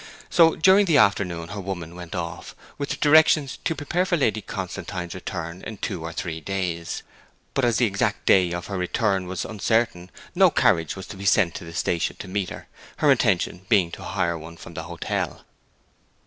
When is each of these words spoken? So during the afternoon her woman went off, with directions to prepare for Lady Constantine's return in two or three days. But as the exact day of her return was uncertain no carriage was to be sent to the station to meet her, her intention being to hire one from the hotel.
So 0.31 0.55
during 0.55 0.85
the 0.87 0.97
afternoon 0.97 1.49
her 1.49 1.59
woman 1.61 1.95
went 1.95 2.15
off, 2.15 2.55
with 2.79 2.99
directions 2.99 3.59
to 3.65 3.75
prepare 3.75 4.03
for 4.03 4.17
Lady 4.17 4.41
Constantine's 4.41 5.13
return 5.13 5.61
in 5.61 5.77
two 5.77 6.03
or 6.03 6.11
three 6.11 6.41
days. 6.41 7.03
But 7.53 7.65
as 7.65 7.77
the 7.77 7.85
exact 7.85 8.25
day 8.25 8.51
of 8.51 8.65
her 8.65 8.79
return 8.79 9.27
was 9.27 9.45
uncertain 9.45 10.09
no 10.33 10.49
carriage 10.49 10.95
was 10.95 11.05
to 11.05 11.17
be 11.17 11.25
sent 11.25 11.53
to 11.53 11.65
the 11.65 11.73
station 11.75 12.15
to 12.17 12.27
meet 12.27 12.49
her, 12.49 12.65
her 12.97 13.11
intention 13.11 13.67
being 13.69 13.91
to 13.91 14.01
hire 14.01 14.39
one 14.39 14.57
from 14.57 14.73
the 14.73 14.85
hotel. 14.89 15.45